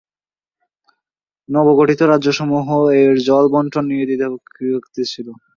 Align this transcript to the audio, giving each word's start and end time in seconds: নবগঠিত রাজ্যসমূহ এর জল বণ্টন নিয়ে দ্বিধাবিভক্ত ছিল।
নবগঠিত 1.49 2.01
রাজ্যসমূহ 2.03 2.67
এর 2.99 3.13
জল 3.27 3.45
বণ্টন 3.53 3.83
নিয়ে 3.89 4.05
দ্বিধাবিভক্ত 4.09 4.95
ছিল। 5.11 5.27